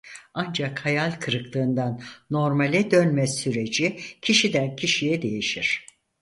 Ancak 0.33 0.85
hayal 0.85 1.11
kırıklığından 1.19 2.01
normale 2.29 2.91
dönme 2.91 3.27
süreci 3.27 3.97
kişiden 4.21 4.75
kişiye 4.75 5.21
değişir. 5.21 5.85